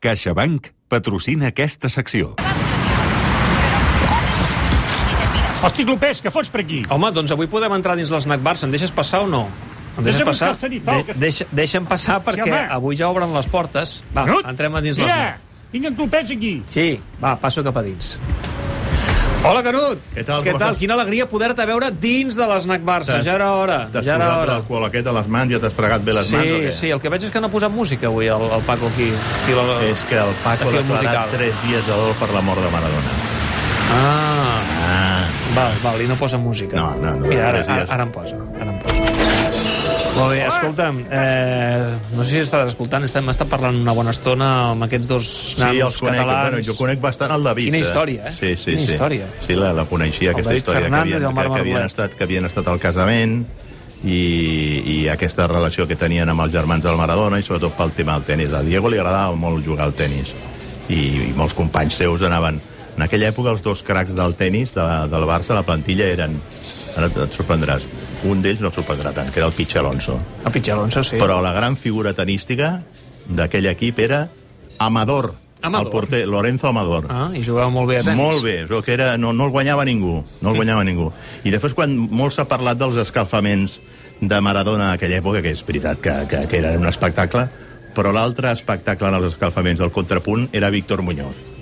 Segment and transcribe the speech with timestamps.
[0.00, 2.34] CaixaBank patrocina aquesta secció.
[5.58, 6.84] Hosti, Clopés, què fots per aquí?
[6.94, 8.68] Home, doncs avui podem entrar dins l'esnac Barça.
[8.68, 9.48] Em deixes passar o no?
[9.98, 10.52] Em deixes Deixa'm passar?
[10.60, 12.60] sanitol, que- deixa, deixa'm passar perquè home.
[12.70, 14.04] avui ja obren les portes.
[14.14, 15.40] Va, entrem a dins Mira, l'esnac.
[15.72, 16.62] tinc en Clopés aquí.
[16.66, 18.20] Sí, va, passo cap a dins.
[19.46, 20.00] Hola, Canut!
[20.12, 20.58] Què tal, Què tal?
[20.74, 20.78] estàs?
[20.80, 23.20] Quina alegria poder-te veure dins de l'esnac Barça.
[23.24, 24.52] Ja era hora, T'has ja era posat hora.
[24.58, 26.72] l'alcohol aquest a les mans ja t'has fregat bé les Sí, mans o què?
[26.74, 29.08] sí, el que veig és que no ha posat música avui, el, el Paco aquí.
[29.44, 29.64] aquí la...
[29.88, 31.28] És que el Paco ha declarat musical.
[31.36, 33.16] tres dies de dol per la mort de Maradona.
[33.94, 34.58] Ah,
[34.88, 35.24] Ah,
[35.54, 36.76] val, val, i no posa música.
[36.76, 39.07] No, no, no, Mira, ara, ara, ara em posa, ara em posa.
[40.18, 44.48] Molt bé, escolta'm, eh, no sé si estàs escoltant, estem, estem parlant una bona estona
[44.72, 46.20] amb aquests dos sí, nanos els conec.
[46.20, 46.50] catalans.
[46.50, 47.70] Bueno, jo conec bastant el David.
[47.70, 48.34] Quina història, eh?
[48.34, 48.92] Sí, sí, Quina sí.
[48.92, 49.30] història.
[49.46, 52.18] Sí, la, la coneixia, El aquesta David història, Fernández que havien, que, que, havien estat,
[52.18, 53.38] que havien estat al casament
[54.04, 54.20] i,
[54.86, 58.26] i aquesta relació que tenien amb els germans del Maradona i sobretot pel tema del
[58.28, 58.52] tennis.
[58.54, 60.34] A Diego li agradava molt jugar al tennis
[60.88, 62.60] i, i molts companys seus anaven...
[62.98, 66.40] En aquella època els dos cracs del tennis de, del Barça, la plantilla eren...
[66.98, 67.86] Ara et sorprendràs.
[68.26, 70.16] Un d'ells no et sorprendrà tant, que era el Pitch Alonso.
[70.44, 71.18] El Pitxer Alonso, sí.
[71.20, 72.78] Però la gran figura tenística
[73.28, 74.24] d'aquell equip era
[74.82, 75.86] Amador, Amador.
[75.86, 77.06] el porter, Lorenzo Amador.
[77.10, 78.18] Ah, i jugava molt bé a tenis.
[78.18, 81.12] Molt bé, però que era, no, no el guanyava ningú, no el guanyava ningú.
[81.44, 83.78] I després, quan molt s'ha parlat dels escalfaments
[84.20, 87.46] de Maradona en aquella època, que és veritat que, que, que era un espectacle,
[87.94, 91.57] però l'altre espectacle en els escalfaments del contrapunt era Víctor Muñoz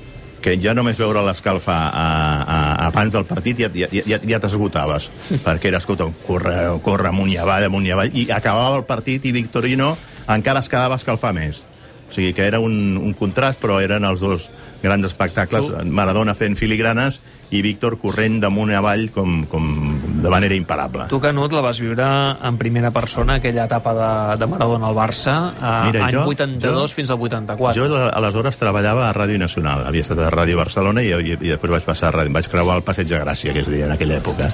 [0.47, 5.11] que ja només veure l'escalfa a- a- abans del partit ja, ja, ja, ja t'esgotaves,
[5.47, 6.55] perquè era, escolta, corre,
[6.87, 9.97] corre amunt i avall, amunt i avall, i acabava el partit i Victorino
[10.31, 11.65] encara es quedava a escalfar més.
[12.07, 14.47] O sigui que era un, un contrast, però eren els dos
[14.83, 17.19] grans espectacles, Maradona fent filigranes
[17.51, 19.96] i Víctor corrent damunt i avall com, com
[20.27, 21.07] de manera imparable.
[21.09, 22.05] Tu, Canut, la vas viure
[22.43, 26.91] en primera persona, aquella etapa de, de Maradona al Barça, a, Mira, any jo- 82
[26.91, 27.75] jo- fins al 84.
[27.79, 31.71] Jo aleshores treballava a Ràdio Nacional, havia estat a Ràdio Barcelona i, i, i després
[31.79, 34.19] vaig passar a Ràdio, vaig creuar el Passeig de Gràcia, que es deia en aquella
[34.19, 34.51] època.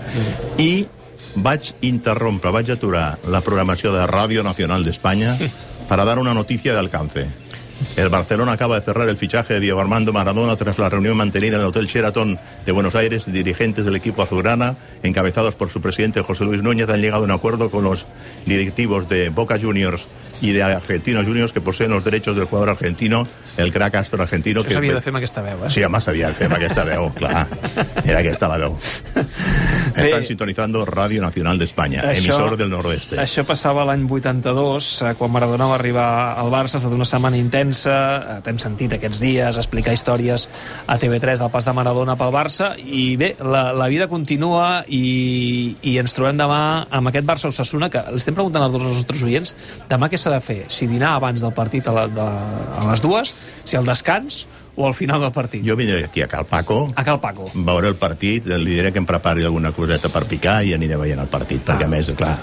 [0.60, 0.86] I
[1.34, 5.36] vaig interrompre, vaig aturar la programació de Ràdio Nacional d'Espanya
[5.88, 7.26] para dar una noticia de alcance.
[7.96, 11.56] El Barcelona acaba de cerrar el fichaje de Diego Armando Maradona tras la reunión mantenida
[11.56, 13.30] en el Hotel Sheraton de Buenos Aires.
[13.30, 17.30] Dirigentes del equipo azulgrana, encabezados por su presidente José Luis Núñez, han llegado a un
[17.30, 18.06] acuerdo con los
[18.46, 20.08] directivos de Boca Juniors
[20.40, 23.24] y de Argentinos Juniors que poseen los derechos del jugador argentino,
[23.56, 24.60] el crack astro argentino.
[24.60, 25.70] Això que s'havia de fer amb aquesta veu, eh?
[25.70, 27.46] Sí, home, s'havia de fer amb aquesta veu, clar.
[28.04, 28.76] Era aquesta la veu.
[29.94, 33.18] Estan sintonizando Radio Nacional de España, emisor del Nordeste.
[33.20, 36.06] Això passava l'any 82, eh, quan Maradona va arribar
[36.38, 40.48] al Barça, ha estat una setmana intensa, eh, t'hem sentit aquests dies explicar històries
[40.86, 45.76] a TV3 del pas de Maradona pel Barça, i bé, la, la vida continua i,
[45.82, 49.22] i ens trobem demà amb aquest Barça-Ossassuna, que li estem preguntant a tots els nostres
[49.28, 49.54] oients,
[49.90, 50.60] demà què s'ha de fer?
[50.72, 52.28] Si dinar abans del partit a, la, de,
[52.80, 55.62] a les dues, si al descans o al final del partit?
[55.66, 57.50] Jo vindré aquí a Cal Paco, A Cal Paco.
[57.54, 61.20] veuré el partit, li diré que em prepari alguna coseta per picar i aniré veient
[61.20, 61.86] el partit, perquè Ah.
[61.86, 62.38] a més, clar,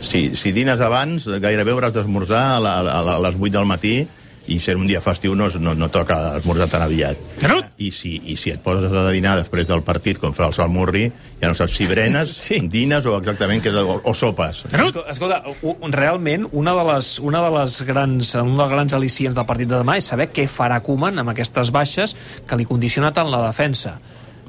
[0.00, 3.66] si, si dines abans, gairebé hauràs d'esmorzar a, la, a, la, a les 8 del
[3.66, 4.06] matí
[4.50, 7.18] i ser un dia festiu no, no, no toca esmorzar tan aviat.
[7.40, 7.68] Canut!
[7.78, 10.68] I si, I si et poses a dinar després del partit, com fa el Sol
[10.70, 11.04] Murri,
[11.40, 12.58] ja no saps si berenes, Sí.
[12.70, 14.64] dines o exactament què és, o, o sopes.
[14.72, 19.38] Esco- Escolta, un- realment, una de les, una de les grans, un dels grans al·licients
[19.38, 22.16] del partit de demà és saber què farà Koeman amb aquestes baixes
[22.46, 23.98] que li condiciona tant la defensa.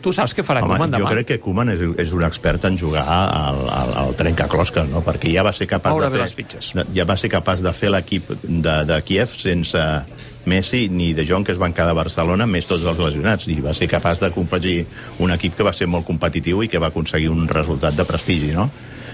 [0.03, 1.13] Tu saps què farà Home, Koeman jo demà?
[1.15, 5.03] crec que Koeman és, és un expert en jugar al, al, al trencaclosques, no?
[5.05, 6.71] perquè ja va ser capaç Moure de fer, les fitxes.
[6.75, 9.83] de, ja va ser capaç de fer l'equip de, de Kiev sense
[10.45, 13.61] Messi ni De Jong, que es van quedar a Barcelona, més tots els lesionats, i
[13.63, 14.81] va ser capaç de confegir
[15.23, 18.51] un equip que va ser molt competitiu i que va aconseguir un resultat de prestigi,
[18.51, 18.67] no?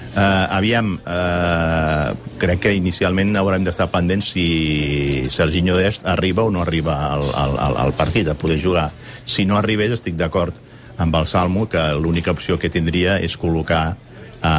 [0.10, 6.64] Uh, aviam, uh, crec que inicialment haurem d'estar pendents si Serginho Dest arriba o no
[6.64, 8.88] arriba al, al, al, al partit, a poder jugar.
[9.30, 10.58] Si no arribés, estic d'acord
[11.00, 13.96] amb el Salmo que l'única opció que tindria és col·locar
[14.42, 14.52] a,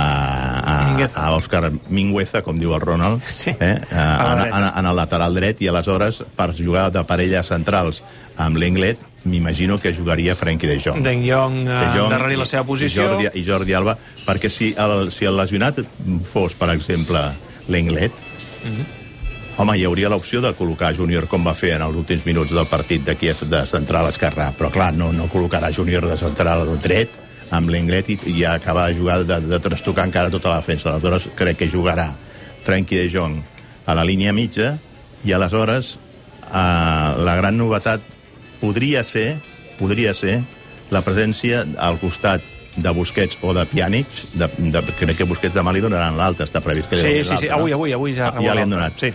[0.61, 1.21] a, Mingueza.
[1.21, 3.53] a Òscar Mingueza, com diu el Ronald, Sí.
[3.59, 8.03] eh, a, A la en, el lateral dret, i aleshores, per jugar de parelles centrals
[8.41, 11.03] amb l'Englet, m'imagino que jugaria Frenkie de Jong.
[11.05, 13.05] Deng Jong, De eh, Jong darrere la seva posició.
[13.05, 13.97] I Jordi, I Jordi Alba,
[14.27, 15.81] perquè si el, si el lesionat
[16.29, 17.21] fos, per exemple,
[17.69, 18.13] l'Englet,
[18.61, 19.00] Mhm.
[19.61, 22.69] Home, hi hauria l'opció de col·locar Júnior com va fer en els últims minuts del
[22.71, 27.17] partit de Kiev de central esquerrà, però clar, no, no col·locarà Júnior de central dret
[27.53, 30.93] amb l'Englet i, i acabar de jugar de, de trastocar encara tota la defensa.
[30.93, 32.09] Aleshores crec que jugarà
[32.65, 33.41] Frenkie de Jong
[33.85, 34.77] a la línia mitja
[35.27, 38.07] i aleshores eh, la gran novetat
[38.63, 39.35] podria ser
[39.81, 40.39] podria ser
[40.91, 42.45] la presència al costat
[42.81, 44.07] de Busquets o de Pjanic,
[44.39, 47.29] de, de, crec que Busquets demà li donaran l'alta, està previst que li Sí, donin
[47.29, 48.31] sí, sí, avui, avui, avui ja...
[48.31, 48.97] Ah, ja li han donat.
[49.01, 49.11] Sí.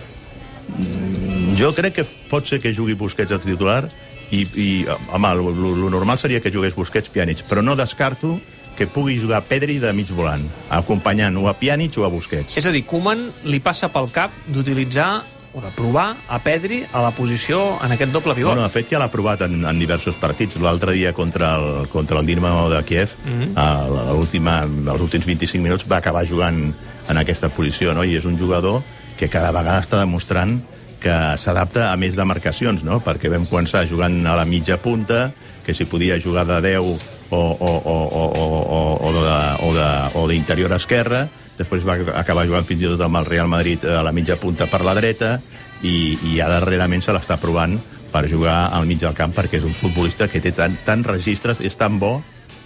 [1.56, 3.86] Jo crec que pot ser que jugui Busquets a titular
[4.34, 4.68] i, i
[5.13, 8.34] home, el normal seria que jugués Busquets Pjanic, però no descarto
[8.75, 12.57] que pugui jugar Pedri de mig volant, acompanyant o a Pjanic o a Busquets.
[12.60, 15.07] És a dir, Koeman li passa pel cap d'utilitzar
[15.56, 18.51] o de provar a Pedri a la posició en aquest doble pivot.
[18.51, 20.60] Bueno, de fet, ja l'ha provat en, en diversos partits.
[20.60, 24.92] L'altre dia contra el, contra el Dinamo de Kiev, mm -hmm.
[24.92, 26.74] els últims 25 minuts va acabar jugant
[27.08, 28.04] en aquesta posició, no?
[28.04, 28.84] i és un jugador
[29.16, 30.75] que cada vegada està demostrant
[31.06, 32.98] que s'adapta a més demarcacions, no?
[33.06, 35.30] perquè vam començar jugant a la mitja punta,
[35.66, 36.96] que si podia jugar de 10 o,
[37.30, 41.28] o, o, o, o, o, de, o, de, o d'interior esquerra,
[41.60, 44.68] després va acabar jugant fins i tot amb el Real Madrid a la mitja punta
[44.72, 45.38] per la dreta,
[45.86, 47.78] i, i ja darrerament se l'està provant
[48.12, 51.62] per jugar al mig del camp perquè és un futbolista que té tant, tant registres,
[51.62, 52.18] és tan bo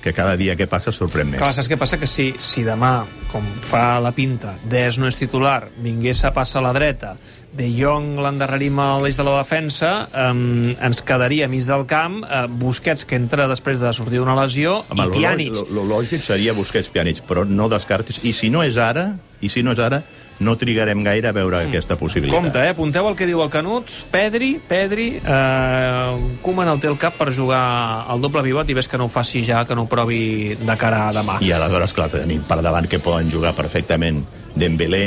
[0.03, 1.41] que cada dia que passa sorprèn més.
[1.41, 1.99] Clar, saps què passa?
[1.99, 6.63] Que si, si demà, com fa la pinta, Des no és titular, vingués a passar
[6.63, 7.15] a la dreta,
[7.49, 12.21] De Jong l'endarrerim a l'eix de la defensa, eh, ens quedaria a mig del camp
[12.23, 15.57] eh, Busquets, que entra després de sortir d'una lesió, Home, i Pjanic.
[15.57, 18.21] Lo, lo, lo lògic seria Busquets Pjanic, però no descartis.
[18.23, 19.09] I si no és ara,
[19.41, 20.03] i si no és ara,
[20.39, 21.69] no trigarem gaire a veure mm.
[21.69, 22.37] aquesta possibilitat.
[22.39, 22.73] Compte, eh?
[22.73, 23.91] Apunteu el que diu el Canut.
[24.11, 27.61] Pedri, Pedri, eh, Koeman el té el cap per jugar
[28.09, 30.77] al doble pivot i ves que no ho faci ja, que no ho provi de
[30.79, 31.39] cara a demà.
[31.43, 34.23] I aleshores, clar, tenim per davant que poden jugar perfectament
[34.55, 35.05] Dembélé,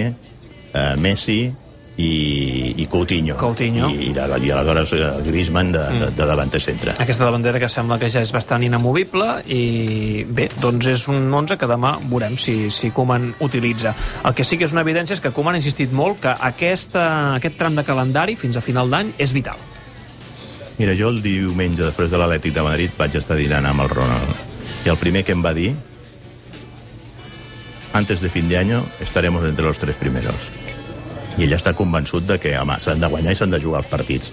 [0.72, 1.40] eh, Messi,
[1.96, 3.36] i, i Coutinho.
[3.36, 3.88] Coutinho.
[3.90, 6.00] I, i, i aleshores eh, Griezmann de, mm.
[6.00, 6.94] de, de davanter centre.
[6.98, 11.58] Aquesta davantera que sembla que ja és bastant inamovible i bé, doncs és un 11
[11.60, 13.94] que demà veurem si, si Koeman utilitza.
[14.24, 17.04] El que sí que és una evidència és que Koeman ha insistit molt que aquesta,
[17.36, 19.60] aquest tram de calendari fins a final d'any és vital.
[20.78, 24.86] Mira, jo el diumenge després de l'Atlètic de Madrid vaig estar dinant amb el Ronald
[24.86, 25.74] i el primer que em va dir
[27.92, 30.61] antes de fin de año estaremos entre los tres primeros
[31.38, 33.90] i ell està convençut de que, home, s'han de guanyar i s'han de jugar els
[33.92, 34.32] partits,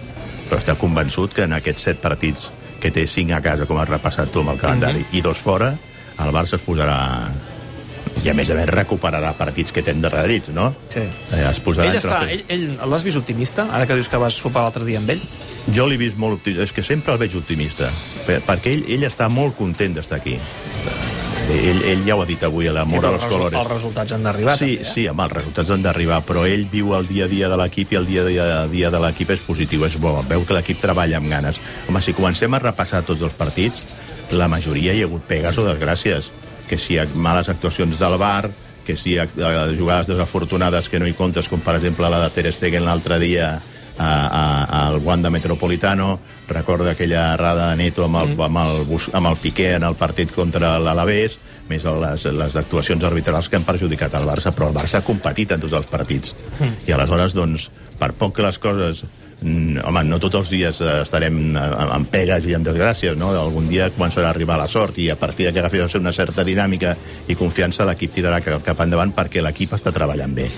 [0.49, 2.49] però està convençut que en aquests set partits
[2.79, 5.19] que té cinc a casa, com has repassat tu amb el calendari, mm -hmm.
[5.19, 5.75] i dos fora,
[6.19, 7.29] el Barça es posarà
[8.23, 10.73] i a més a més recuperarà partits que té endarrerits, no?
[10.91, 10.99] Sí.
[11.31, 14.33] Eh, es posarà ell, està, ell, ell l'has vist optimista, ara que dius que vas
[14.33, 15.21] sopar l'altre dia amb ell?
[15.75, 17.91] Jo l'he vist molt optimista, és que sempre el veig optimista,
[18.27, 20.37] perquè ell, ell està molt content d'estar aquí.
[21.49, 23.57] Ell, ell ja ho ha dit avui, l'amor a los colores.
[23.57, 24.53] Els resultats han d'arribar.
[24.57, 24.91] Sí, també, eh?
[24.91, 27.95] sí, home, els resultats han d'arribar, però ell viu el dia a dia de l'equip
[27.95, 30.13] i el dia a dia, dia de l'equip és positiu, és bo.
[30.29, 31.57] Veu que l'equip treballa amb ganes.
[31.89, 33.83] Home, si comencem a repassar tots els partits,
[34.31, 36.29] la majoria hi ha hagut pegues o desgràcies.
[36.69, 38.51] Que si hi ha males actuacions del bar,
[38.85, 39.27] que si hi ha
[39.73, 43.55] jugades desafortunades que no hi comptes, com per exemple la de Ter Stegen l'altre dia
[43.99, 48.41] al Wanda Metropolitano, recorda aquella errada de Neto amb el, mm.
[48.47, 51.37] amb el, amb el Piqué en el partit contra l'Alavés,
[51.69, 55.53] més les, les actuacions arbitrals que han perjudicat el Barça, però el Barça ha competit
[55.53, 56.35] en tots els partits.
[56.57, 56.85] Mm.
[56.87, 57.69] I aleshores, doncs,
[57.99, 59.03] per poc que les coses
[59.41, 61.65] home, no tots els dies eh, estarem eh,
[61.95, 63.31] amb pegues i amb desgràcies, no?
[63.37, 66.43] Algun dia començarà a arribar la sort i a partir de que agafi una certa
[66.43, 66.95] dinàmica
[67.27, 70.49] i confiança l'equip tirarà cap endavant perquè l'equip està treballant bé.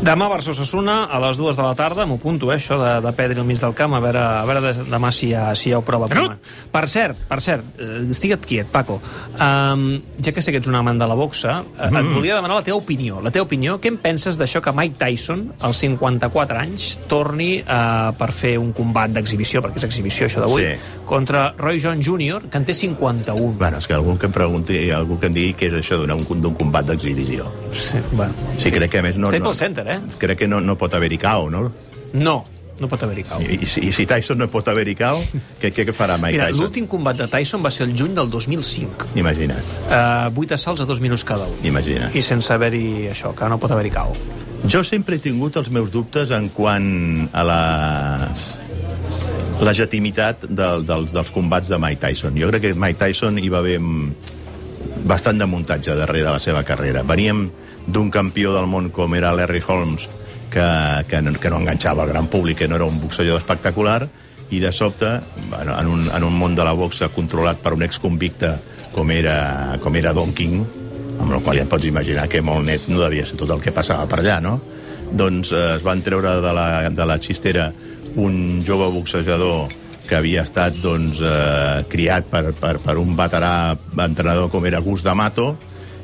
[0.00, 3.14] Demà Barça Osasuna a les dues de la tarda, m'ho punto, eh, això de, de
[3.16, 5.74] Pedri al mig del camp, a veure, a veure demà si hi ha, si hi
[5.76, 6.08] ha prova.
[6.14, 6.26] No?
[6.72, 9.00] Per cert, per cert, eh, estigue't quiet, Paco.
[9.40, 9.86] Um,
[10.20, 12.00] ja que sé que ets un amant de la boxa, mm.
[12.00, 13.20] et volia demanar la teva opinió.
[13.24, 18.09] La teva opinió, què en penses d'això que Mike Tyson, als 54 anys, torni a
[18.16, 21.00] per fer un combat d'exhibició, perquè és exhibició això d'avui, sí.
[21.08, 23.56] contra Roy John Jr., que en té 51.
[23.58, 26.54] Bueno, és que algú que em pregunti, algú que em digui què és això d'un
[26.54, 27.50] combat d'exhibició.
[27.72, 28.32] Sí, bueno.
[28.58, 29.32] Sí, crec que a més no...
[29.32, 30.00] Staples no, Center, eh?
[30.18, 31.68] Crec que no, no pot haver-hi cau, no?
[32.12, 32.40] No,
[32.80, 33.42] no pot haver-hi cau.
[33.44, 35.20] I, i, si, I si Tyson no pot haver-hi cau,
[35.60, 36.64] què, què, què farà Mike Mira, Tyson?
[36.64, 39.12] l'últim combat de Tyson va ser el juny del 2005.
[39.20, 39.74] Imagina't.
[39.86, 41.58] Uh, 8 assalts a dos minuts cada un.
[41.66, 42.16] Imagina't.
[42.16, 44.16] I sense haver-hi això, que no pot haver-hi cau.
[44.68, 47.62] Jo sempre he tingut els meus dubtes en quant a la
[49.60, 52.36] legitimitat de, dels, dels combats de Mike Tyson.
[52.40, 53.78] Jo crec que Mike Tyson hi va haver
[55.08, 57.02] bastant de muntatge darrere de la seva carrera.
[57.06, 57.46] Veníem
[57.86, 60.08] d'un campió del món com era Larry Holmes,
[60.50, 60.66] que,
[61.08, 64.02] que, que no enganxava el gran públic, que no era un boxejador espectacular,
[64.50, 65.08] i de sobte,
[65.60, 68.56] en, un, en un món de la boxa controlat per un exconvicte
[68.90, 70.64] com era, com era Don King,
[71.20, 73.62] amb el qual ja et pots imaginar que molt net no devia ser tot el
[73.62, 74.58] que passava per allà, no?
[75.10, 77.70] Doncs eh, es van treure de la, de la xistera
[78.20, 79.70] un jove boxejador
[80.08, 85.04] que havia estat doncs, eh, criat per, per, per un veterà entrenador com era Gus
[85.06, 85.52] D'Amato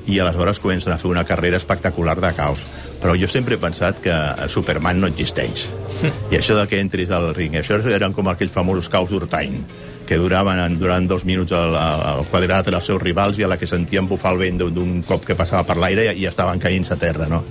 [0.06, 2.62] i aleshores comencen a fer una carrera espectacular de caos.
[3.02, 4.14] Però jo sempre he pensat que
[4.48, 5.66] Superman no existeix.
[6.30, 9.58] I això de que entris al ring, això eren com aquells famosos caos d'Urtain
[10.06, 13.68] que duraven durant dos minuts al, al quadrat els seus rivals i a la que
[13.68, 16.98] sentien bufar el vent d'un cop que passava per l'aire i, i estaven caint a
[17.00, 17.42] terra, no?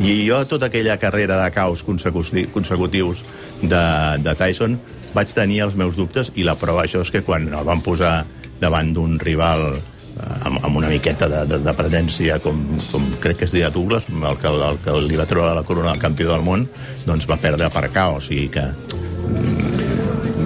[0.00, 3.24] I jo tota aquella carrera de caos consecutius
[3.62, 3.84] de,
[4.22, 4.78] de Tyson,
[5.14, 8.24] vaig tenir els meus dubtes i la prova això és que quan el van posar
[8.60, 13.42] davant d'un rival eh, amb, amb una miqueta de, de, de presència com, com crec
[13.42, 16.32] que es deia Douglas el que, el que li va treure la corona del campió
[16.32, 16.68] del món
[17.06, 19.93] doncs va perdre per cao o sigui que mm,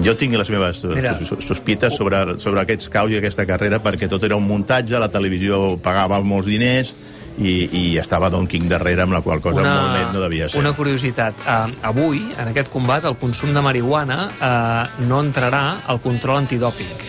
[0.05, 1.17] jo tinc les meves Mira.
[1.45, 5.77] sospites sobre, sobre aquests caus i aquesta carrera perquè tot era un muntatge, la televisió
[5.81, 6.93] pagava molts diners
[7.39, 10.59] i, i estava Don King darrere, amb la qual cosa molt net no devia ser.
[10.59, 11.37] Una curiositat.
[11.45, 17.05] Uh, avui, en aquest combat, el consum de marihuana uh, no entrarà al control antidòpic.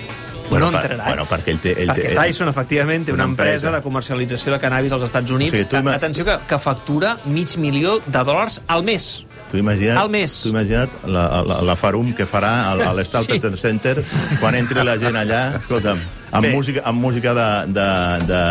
[0.50, 1.06] Bueno, no per- entrarà.
[1.06, 3.82] bueno, perquè ell té- ell perquè té- Tyson, efectivament, té una, una empresa, empresa de
[3.82, 5.52] comercialització de cannabis als Estats Units.
[5.54, 9.24] O sigui, tu Atenció, que, que factura mig milió de dòlars al mes.
[9.50, 10.30] Tu imagina't, Al mes.
[10.44, 13.62] tu imagina't la, la, la farum que farà al, a l'Stapleton Sí.
[13.66, 13.96] Center
[14.38, 15.98] quan entri la gent allà, escolta'm,
[16.30, 16.52] amb Bé.
[16.54, 17.88] música, amb música de, de,
[18.30, 18.42] de,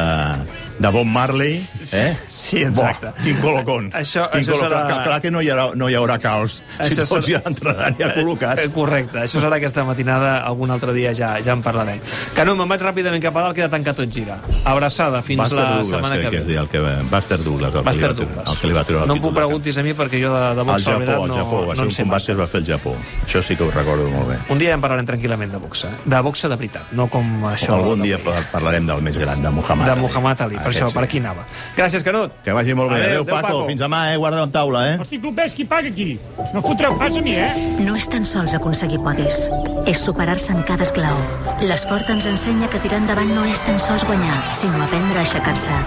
[0.79, 2.17] de Bob Marley, eh?
[2.29, 3.11] Sí, exacte.
[3.23, 3.91] Quin colocón.
[3.91, 4.71] Això- quin això colocón.
[4.71, 7.41] serà- Clar, que no hi haurà, no hi haurà caos si Això tots serà- ja
[7.45, 8.63] entraran ja col·locats.
[8.65, 11.99] Eh, Correcte, això serà aquesta matinada, algun altre dia ja ja en parlarem.
[12.33, 14.39] Canut, me'n vaig ràpidament cap a dalt, queda tancat tot gira.
[14.65, 16.45] Abraçada, fins Buster la Douglas, setmana que, que, que ve.
[16.45, 16.79] deia, el que,
[17.11, 18.49] Buster Douglas, el, Buster que va, Douglas.
[18.53, 20.41] el que li va treure el No em de preguntis a mi perquè jo de,
[20.55, 22.31] de Al boxa, Japó, al no, Japó, va no ser en un sé combat que
[22.31, 22.95] es va fer al Japó.
[23.27, 24.37] Això sí que ho recordo molt bé.
[24.49, 25.89] Un dia en parlarem tranquil·lament de boxa.
[26.05, 27.73] De boxa de veritat, no com això.
[27.75, 29.95] Algun dia pa- parlarem del més gran, de Muhammad De.
[29.99, 30.97] Muhammad Ali, per Aquest això, sí.
[30.99, 31.45] per aquí anava.
[31.75, 32.37] Gràcies, Canut.
[32.45, 33.01] Que vagi molt bé.
[33.01, 33.47] Adéu, Adéu, Paco.
[33.47, 33.65] Paco.
[33.67, 34.17] Fins demà, eh?
[34.21, 34.97] Guarda en taula, eh?
[35.01, 36.19] Hosti, clubers, qui paga aquí?
[36.53, 37.49] No fotreu pas a mi, eh?
[37.81, 39.49] No és tan sols aconseguir podis,
[39.89, 41.17] és superar-se en cada esclau.
[41.65, 45.79] L'esport ens ensenya que tirar endavant no és tan sols guanyar, sinó aprendre a aixecar-se.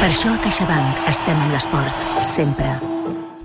[0.00, 2.76] Per això a CaixaBank estem amb l'esport, sempre.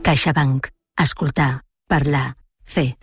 [0.04, 0.68] CaixaBank.
[1.00, 2.34] Escoltar, parlar,
[2.68, 2.98] fer.